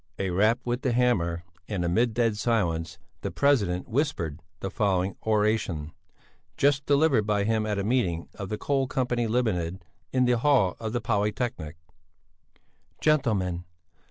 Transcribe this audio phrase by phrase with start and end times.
[0.17, 5.91] A rap with the hammer and amid dead silence the president whispered the following oration:
[6.57, 10.75] just delivered by him at a meeting of the Coal Company Limited, in the hall
[10.79, 11.77] of the Polytechnic.
[12.99, 13.63] "Gentlemen!